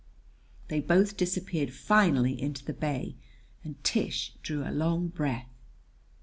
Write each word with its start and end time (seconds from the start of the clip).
They 0.69 0.79
both 0.79 1.15
disappeared 1.15 1.71
finally 1.75 2.41
into 2.41 2.65
the 2.65 2.73
bay 2.73 3.17
and 3.63 3.75
Tish 3.83 4.33
drew 4.41 4.67
a 4.67 4.73
long 4.73 5.09
breath. 5.09 5.53